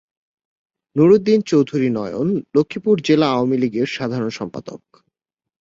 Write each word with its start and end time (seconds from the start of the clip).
নুর 0.95 1.09
উদ্দিন 1.11 1.39
চৌধুরী 1.41 1.89
নয়ন 1.89 2.27
লক্ষ্মীপুর 2.55 2.95
জেলা 3.01 3.27
আওয়ামী 3.29 3.57
লীগের 3.57 3.87
সাধারণ 3.87 4.29
সম্পাদক। 4.29 4.81